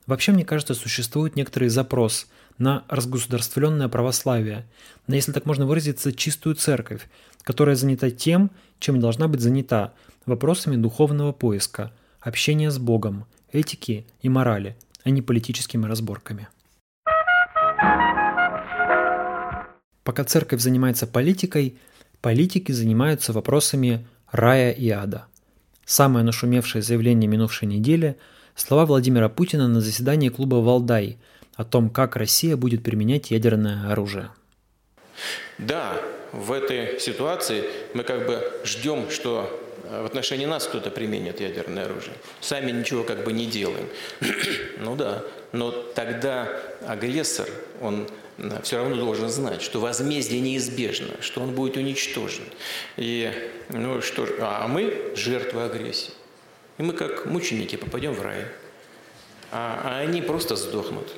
Вообще, 0.09 0.33
мне 0.33 0.47
кажется, 0.47 0.73
существует 0.73 1.37
некоторый 1.37 1.69
запрос 1.69 2.29
на 2.57 2.83
разгосударствленное 2.89 3.89
православие, 3.89 4.67
на, 5.07 5.15
если 5.15 5.33
так 5.33 5.45
можно 5.45 5.67
выразиться, 5.67 6.15
чистую 6.15 6.55
церковь, 6.55 7.07
которая 7.43 7.77
занята 7.77 8.09
тем, 8.09 8.51
чем 8.79 9.01
должна 9.01 9.29
быть 9.29 9.43
занята, 9.43 9.93
вопросами 10.25 10.77
духовного 10.77 11.33
поиска, 11.33 11.93
общения 12.21 12.71
с 12.71 12.79
Богом, 12.79 13.27
этики 13.53 14.07
и 14.21 14.29
морали, 14.29 14.77
а 15.05 15.11
не 15.11 15.23
политическими 15.23 15.87
разборками. 15.87 16.49
Пока 20.05 20.25
церковь 20.25 20.61
занимается 20.61 21.07
политикой, 21.07 21.79
политики 22.21 22.73
занимаются 22.73 23.33
вопросами 23.33 24.07
рая 24.31 24.73
и 24.73 24.89
ада. 24.91 25.27
Самое 25.85 26.25
нашумевшее 26.25 26.83
заявление 26.83 27.29
минувшей 27.29 27.69
недели– 27.69 28.17
Слова 28.59 28.87
Владимира 28.87 29.29
Путина 29.29 29.69
на 29.69 29.81
заседании 29.81 30.31
клуба 30.31 30.57
«Валдай» 30.57 31.17
о 31.55 31.65
том, 31.65 31.91
как 31.91 32.17
Россия 32.17 32.57
будет 32.57 32.83
применять 32.83 33.31
ядерное 33.31 33.89
оружие. 33.93 34.31
Да, 35.59 35.93
в 36.33 36.51
этой 36.51 36.99
ситуации 36.99 37.63
мы 37.95 38.03
как 38.03 38.27
бы 38.27 38.43
ждем, 38.65 39.11
что 39.11 39.49
в 39.91 40.07
отношении 40.07 40.47
нас 40.47 40.67
кто-то 40.67 40.91
применит 40.91 41.41
ядерное 41.41 41.85
оружие. 41.87 42.15
Сами 42.41 42.71
ничего 42.71 43.05
как 43.05 43.25
бы 43.25 43.33
не 43.33 43.47
делаем. 43.47 43.89
ну 44.79 44.97
да, 44.97 45.23
но 45.53 45.71
тогда 45.71 46.49
агрессор, 46.87 47.49
он 47.81 48.09
все 48.63 48.77
равно 48.77 48.97
должен 48.97 49.29
знать, 49.29 49.63
что 49.63 49.81
возмездие 49.81 50.41
неизбежно, 50.41 51.21
что 51.21 51.41
он 51.41 51.55
будет 51.55 51.77
уничтожен. 51.77 52.45
И, 52.97 53.33
ну 53.71 54.01
что 54.01 54.29
а 54.41 54.69
мы 54.69 55.13
жертвы 55.17 55.63
агрессии. 55.63 56.13
И 56.79 56.83
мы 56.83 56.93
как 56.93 57.27
мученики 57.27 57.77
попадем 57.77 58.13
в 58.13 58.23
рай. 58.23 58.45
А, 59.51 59.81
а 59.83 59.99
они 60.01 60.23
просто 60.23 60.57
сдохнут. 60.57 61.11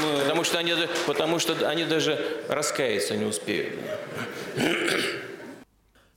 Ну, 0.00 0.18
потому, 0.20 0.44
что 0.44 0.58
они, 0.58 0.74
потому 1.06 1.38
что 1.38 1.68
они 1.68 1.84
даже 1.84 2.20
раскаяться 2.48 3.16
не 3.16 3.24
успеют. 3.24 3.74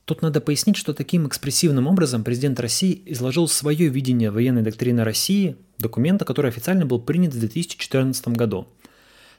Тут 0.04 0.22
надо 0.22 0.40
пояснить, 0.40 0.76
что 0.76 0.94
таким 0.94 1.28
экспрессивным 1.28 1.86
образом 1.86 2.24
президент 2.24 2.58
России 2.58 3.02
изложил 3.06 3.46
свое 3.46 3.88
видение 3.88 4.30
военной 4.30 4.62
доктрины 4.62 5.04
России, 5.04 5.56
документа, 5.78 6.24
который 6.24 6.50
официально 6.50 6.84
был 6.84 7.00
принят 7.00 7.32
в 7.34 7.38
2014 7.38 8.28
году. 8.28 8.66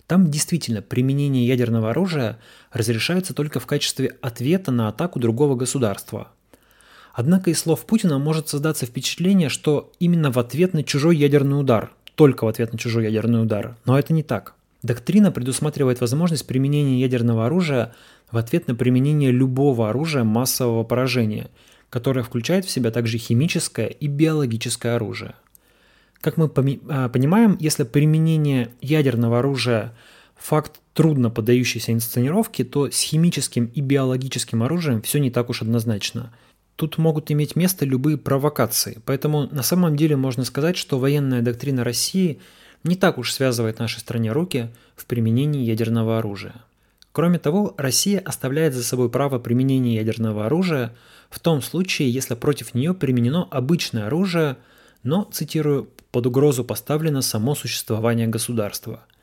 Там 0.07 0.31
действительно 0.31 0.81
применение 0.81 1.47
ядерного 1.47 1.91
оружия 1.91 2.39
разрешается 2.71 3.33
только 3.33 3.59
в 3.59 3.65
качестве 3.65 4.15
ответа 4.21 4.71
на 4.71 4.87
атаку 4.87 5.19
другого 5.19 5.55
государства, 5.55 6.31
Однако 7.13 7.51
из 7.51 7.59
слов 7.59 7.85
Путина 7.85 8.17
может 8.17 8.49
создаться 8.49 8.87
впечатление, 8.87 9.49
что 9.49 9.91
именно 9.99 10.31
в 10.31 10.39
ответ 10.39 10.73
на 10.73 10.83
чужой 10.83 11.15
ядерный 11.15 11.59
удар, 11.59 11.91
только 12.15 12.43
в 12.43 12.47
ответ 12.47 12.73
на 12.73 12.79
чужой 12.79 13.03
ядерный 13.05 13.43
удар. 13.43 13.77
Но 13.85 13.97
это 13.97 14.13
не 14.13 14.23
так. 14.23 14.55
Доктрина 14.83 15.31
предусматривает 15.31 16.01
возможность 16.01 16.45
применения 16.45 16.99
ядерного 16.99 17.45
оружия 17.45 17.95
в 18.29 18.37
ответ 18.37 18.67
на 18.67 18.75
применение 18.75 19.31
любого 19.31 19.89
оружия 19.89 20.25
массового 20.25 20.83
поражения, 20.83 21.49
которое 21.89 22.23
включает 22.23 22.65
в 22.65 22.69
себя 22.69 22.91
также 22.91 23.17
химическое 23.17 23.87
и 23.87 24.07
биологическое 24.07 24.95
оружие. 24.95 25.35
Как 26.19 26.37
мы 26.37 26.49
а, 26.89 27.09
понимаем, 27.09 27.57
если 27.59 27.83
применение 27.83 28.71
ядерного 28.81 29.39
оружия 29.39 29.93
факт 30.35 30.81
трудно 30.93 31.29
поддающийся 31.29 31.93
инсценировке, 31.93 32.65
то 32.65 32.89
с 32.89 33.01
химическим 33.01 33.65
и 33.65 33.81
биологическим 33.81 34.63
оружием 34.63 35.01
все 35.01 35.19
не 35.19 35.31
так 35.31 35.49
уж 35.49 35.61
однозначно. 35.61 36.33
Тут 36.75 36.97
могут 36.97 37.31
иметь 37.31 37.55
место 37.55 37.85
любые 37.85 38.17
провокации, 38.17 38.99
поэтому 39.05 39.47
на 39.51 39.63
самом 39.63 39.95
деле 39.95 40.17
можно 40.17 40.43
сказать, 40.43 40.75
что 40.75 40.99
военная 40.99 41.41
доктрина 41.41 41.83
России 41.83 42.39
не 42.83 42.95
так 42.95 43.17
уж 43.17 43.31
связывает 43.31 43.79
нашей 43.79 43.99
стране 43.99 44.31
руки 44.31 44.69
в 44.95 45.05
применении 45.05 45.63
ядерного 45.63 46.19
оружия. 46.19 46.55
Кроме 47.11 47.39
того, 47.39 47.75
Россия 47.77 48.19
оставляет 48.19 48.73
за 48.73 48.83
собой 48.83 49.09
право 49.09 49.39
применения 49.39 49.95
ядерного 49.95 50.45
оружия 50.45 50.95
в 51.29 51.39
том 51.39 51.61
случае, 51.61 52.11
если 52.11 52.35
против 52.35 52.73
нее 52.73 52.93
применено 52.93 53.47
обычное 53.49 54.07
оружие, 54.07 54.57
но, 55.03 55.23
цитирую, 55.31 55.89
под 56.11 56.27
угрозу 56.27 56.63
поставлено 56.63 57.21
само 57.21 57.55
существование 57.55 58.27
государства– 58.27 59.03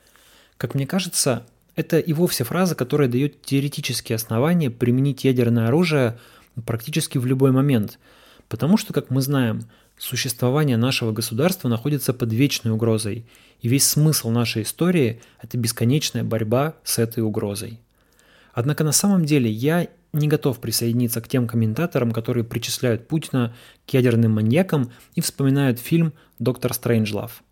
как 0.61 0.75
мне 0.75 0.87
кажется, 0.87 1.47
это 1.75 1.99
и 1.99 2.13
вовсе 2.13 2.45
фраза, 2.45 2.75
которая 2.75 3.09
дает 3.09 3.41
теоретические 3.41 4.17
основания 4.17 4.71
применить 4.71 5.25
ядерное 5.25 5.69
оружие 5.69 6.19
практически 6.67 7.17
в 7.17 7.25
любой 7.25 7.51
момент. 7.51 7.99
Потому 8.47 8.77
что, 8.77 8.93
как 8.93 9.09
мы 9.09 9.23
знаем, 9.23 9.63
существование 10.01 10.77
нашего 10.77 11.13
государства 11.13 11.69
находится 11.69 12.13
под 12.13 12.33
вечной 12.33 12.73
угрозой, 12.73 13.25
и 13.61 13.69
весь 13.69 13.87
смысл 13.87 14.31
нашей 14.31 14.63
истории– 14.63 15.21
это 15.43 15.59
бесконечная 15.59 16.25
борьба 16.25 16.75
с 16.83 16.99
этой 16.99 17.23
угрозой. 17.23 17.79
Однако 18.53 18.83
на 18.83 18.93
самом 18.93 19.25
деле 19.25 19.51
я 19.51 19.89
не 20.13 20.27
готов 20.27 20.59
присоединиться 20.59 21.21
к 21.21 21.29
тем 21.29 21.47
комментаторам, 21.47 22.13
которые 22.13 22.43
причисляют 22.43 23.07
Путина 23.07 23.55
к 23.87 23.91
ядерным 23.91 24.33
маньякам 24.33 24.91
и 25.15 25.21
вспоминают 25.21 25.79
фильм 25.79 26.13
«Доктор 26.39 26.75
Стрэнджлав». 26.75 27.45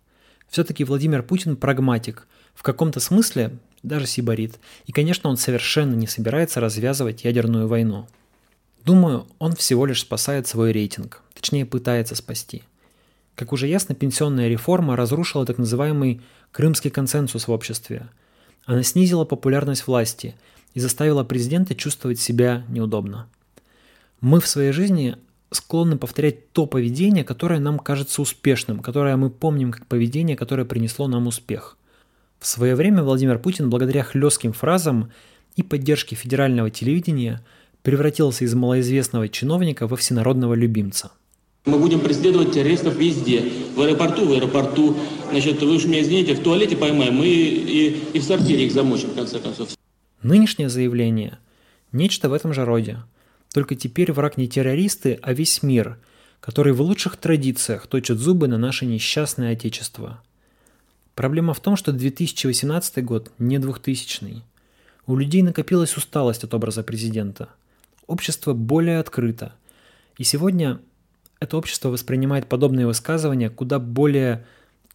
Все-таки 0.49 0.83
Владимир 0.83 1.23
Путин 1.23 1.55
прагматик– 1.55 2.27
в 2.59 2.63
каком-то 2.63 2.99
смысле 2.99 3.57
даже 3.83 4.05
сибарит. 4.05 4.59
И, 4.85 4.91
конечно, 4.91 5.29
он 5.29 5.37
совершенно 5.37 5.95
не 5.95 6.07
собирается 6.07 6.59
развязывать 6.59 7.23
ядерную 7.23 7.69
войну. 7.69 8.05
Думаю, 8.85 9.27
он 9.39 9.55
всего 9.55 9.85
лишь 9.85 10.01
спасает 10.01 10.47
свой 10.47 10.71
рейтинг, 10.71 11.21
точнее 11.33 11.65
пытается 11.65 12.15
спасти. 12.15 12.63
Как 13.35 13.53
уже 13.53 13.67
ясно, 13.67 13.95
пенсионная 13.95 14.49
реформа 14.49 14.95
разрушила 14.95 15.45
так 15.45 15.57
называемый 15.57 16.21
крымский 16.51 16.89
консенсус 16.89 17.47
в 17.47 17.51
обществе. 17.51 18.09
Она 18.65 18.83
снизила 18.83 19.25
популярность 19.25 19.87
власти 19.87 20.35
и 20.73 20.79
заставила 20.79 21.23
президента 21.23 21.75
чувствовать 21.75 22.19
себя 22.19 22.65
неудобно. 22.67 23.27
Мы 24.21 24.41
в 24.41 24.47
своей 24.47 24.71
жизни 24.71 25.15
склонны 25.51 25.97
повторять 25.97 26.51
то 26.51 26.65
поведение, 26.65 27.23
которое 27.23 27.59
нам 27.59 27.79
кажется 27.79 28.21
успешным, 28.21 28.79
которое 28.79 29.15
мы 29.15 29.29
помним 29.29 29.71
как 29.71 29.87
поведение, 29.87 30.35
которое 30.35 30.65
принесло 30.65 31.07
нам 31.07 31.27
успех. 31.27 31.77
В 32.39 32.47
свое 32.47 32.75
время 32.75 33.03
Владимир 33.03 33.39
Путин, 33.39 33.69
благодаря 33.69 34.03
хлестким 34.03 34.53
фразам 34.53 35.11
и 35.55 35.63
поддержке 35.63 36.15
федерального 36.15 36.69
телевидения, 36.69 37.43
превратился 37.83 38.45
из 38.45 38.53
малоизвестного 38.53 39.29
чиновника 39.29 39.87
во 39.87 39.95
всенародного 39.97 40.53
любимца. 40.53 41.11
Мы 41.65 41.77
будем 41.77 41.99
преследовать 41.99 42.53
террористов 42.53 42.95
везде. 42.95 43.43
В 43.75 43.81
аэропорту, 43.81 44.25
в 44.25 44.31
аэропорту. 44.31 44.97
Значит, 45.29 45.61
вы 45.61 45.75
уж 45.75 45.85
меня 45.85 46.01
извините, 46.01 46.33
в 46.33 46.41
туалете 46.41 46.77
поймаем, 46.77 47.21
и, 47.23 47.27
и, 47.27 48.03
и 48.13 48.19
в 48.19 48.23
сортире 48.23 48.65
их 48.65 48.71
замочим, 48.71 49.09
в 49.09 49.15
конце 49.15 49.39
концов. 49.39 49.69
Нынешнее 50.21 50.69
заявление– 50.69 51.39
нечто 51.91 52.29
в 52.29 52.33
этом 52.33 52.53
же 52.53 52.65
роде. 52.65 52.99
Только 53.53 53.75
теперь 53.75 54.11
враг 54.11 54.37
не 54.37 54.47
террористы, 54.47 55.19
а 55.21 55.33
весь 55.33 55.63
мир, 55.63 55.97
который 56.39 56.73
в 56.73 56.81
лучших 56.81 57.17
традициях 57.17 57.87
точит 57.87 58.19
зубы 58.19 58.47
на 58.47 58.57
наше 58.57 58.85
несчастное 58.85 59.53
Отечество– 59.53 60.21
Проблема 61.19 61.53
в 61.53 61.59
том, 61.59 61.75
что 61.75 61.91
2018 61.91 63.03
год 63.03 63.29
не 63.39 63.59
2000 63.59 64.41
У 65.05 65.17
людей 65.17 65.41
накопилась 65.41 65.97
усталость 65.97 66.45
от 66.45 66.53
образа 66.53 66.81
президента. 66.81 67.49
Общество 68.09 68.53
более 68.53 68.97
открыто. 68.97 69.53
И 70.17 70.23
сегодня 70.23 70.79
это 71.39 71.57
общество 71.57 71.89
воспринимает 71.89 72.47
подобные 72.47 72.87
высказывания 72.87 73.51
куда 73.51 73.77
более 73.77 74.47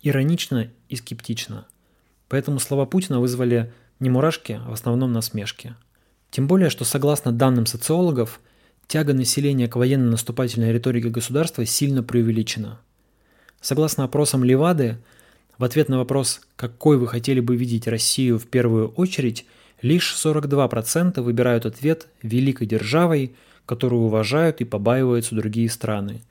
иронично 0.02 0.68
и 0.88 0.96
скептично. 0.96 1.64
Поэтому 2.28 2.58
слова 2.58 2.86
Путина 2.86 3.20
вызвали 3.20 3.72
не 4.00 4.10
мурашки, 4.10 4.60
а 4.60 4.68
в 4.68 4.72
основном 4.72 5.12
насмешки. 5.12 5.76
Тем 6.32 6.48
более, 6.48 6.70
что 6.70 6.84
согласно 6.84 7.30
данным 7.30 7.66
социологов, 7.66 8.40
тяга 8.88 9.14
населения 9.14 9.68
к 9.68 9.76
военно-наступательной 9.76 10.72
риторике 10.72 11.08
государства 11.08 11.64
сильно 11.64 12.02
преувеличена. 12.02 12.80
Согласно 13.60 14.02
опросам 14.02 14.42
Левады, 14.42 14.98
в 15.56 15.62
ответ 15.62 15.88
на 15.88 15.98
вопрос, 15.98 16.40
какой 16.56 16.98
вы 16.98 17.06
хотели 17.06 17.38
бы 17.38 17.54
видеть 17.54 17.86
Россию 17.86 18.40
в 18.40 18.48
первую 18.48 18.88
очередь, 18.88 19.46
лишь 19.84 20.14
42% 20.14 21.20
выбирают 21.20 21.66
ответ 21.66 22.08
великой 22.22 22.66
державой, 22.66 23.34
которую 23.66 24.04
уважают 24.04 24.62
и 24.62 24.64
побаиваются 24.64 25.34
другие 25.34 25.68
страны. 25.68 26.22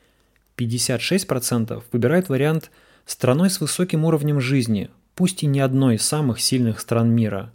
56% 0.57 1.83
выбирают 1.91 2.29
вариант 2.29 2.71
страной 3.05 3.51
с 3.51 3.61
высоким 3.61 4.05
уровнем 4.05 4.41
жизни, 4.41 4.89
пусть 5.13 5.43
и 5.43 5.45
не 5.45 5.59
одной 5.59 5.95
из 5.95 6.01
самых 6.01 6.41
сильных 6.41 6.79
стран 6.79 7.11
мира. 7.11 7.53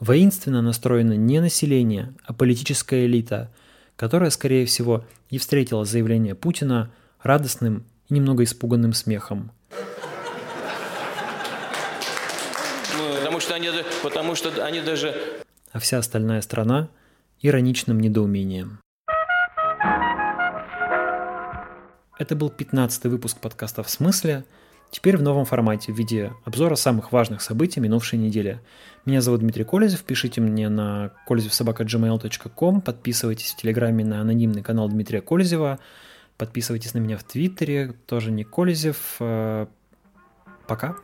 Воинственно 0.00 0.62
настроено 0.62 1.12
не 1.12 1.38
население, 1.38 2.12
а 2.24 2.32
политическая 2.32 3.06
элита, 3.06 3.52
которая, 3.94 4.30
скорее 4.30 4.66
всего, 4.66 5.04
и 5.28 5.38
встретила 5.38 5.84
заявление 5.84 6.34
Путина 6.34 6.90
радостным 7.22 7.84
и 8.08 8.14
немного 8.14 8.42
испуганным 8.42 8.94
смехом– 8.94 9.52
что 13.40 13.54
они, 13.54 13.68
потому 14.02 14.34
что 14.34 14.64
они 14.64 14.80
даже... 14.80 15.14
А 15.72 15.78
вся 15.78 15.98
остальная 15.98 16.40
страна 16.40 16.88
ироничным 17.40 18.00
недоумением. 18.00 18.80
Это 22.18 22.36
был 22.36 22.50
15 22.50 23.04
выпуск 23.04 23.38
подкаста 23.38 23.82
«В 23.82 23.88
смысле?», 23.88 24.44
теперь 24.90 25.16
в 25.16 25.22
новом 25.22 25.44
формате, 25.44 25.92
в 25.92 25.96
виде 25.96 26.32
обзора 26.44 26.74
самых 26.74 27.12
важных 27.12 27.40
событий 27.40 27.80
минувшей 27.80 28.18
недели. 28.18 28.60
Меня 29.06 29.22
зовут 29.22 29.40
Дмитрий 29.40 29.64
Колезев, 29.64 30.02
пишите 30.02 30.40
мне 30.40 30.68
на 30.68 31.12
kolezevsobaka.gmail.com, 31.28 32.82
подписывайтесь 32.82 33.52
в 33.52 33.56
Телеграме 33.56 34.04
на 34.04 34.20
анонимный 34.20 34.62
канал 34.62 34.88
Дмитрия 34.88 35.22
Колезева, 35.22 35.78
подписывайтесь 36.36 36.92
на 36.92 36.98
меня 36.98 37.16
в 37.16 37.24
Твиттере, 37.24 37.94
тоже 38.06 38.30
не 38.32 38.44
Колезев. 38.44 39.16
Э, 39.20 39.66
пока. 40.66 40.96